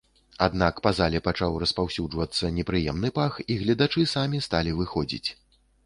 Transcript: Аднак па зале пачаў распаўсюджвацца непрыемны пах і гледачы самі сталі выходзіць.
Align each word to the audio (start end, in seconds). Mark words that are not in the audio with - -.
Аднак 0.45 0.79
па 0.87 0.93
зале 0.99 1.21
пачаў 1.27 1.59
распаўсюджвацца 1.65 2.51
непрыемны 2.57 3.15
пах 3.21 3.33
і 3.51 3.61
гледачы 3.63 4.11
самі 4.19 4.45
сталі 4.51 4.79
выходзіць. 4.83 5.27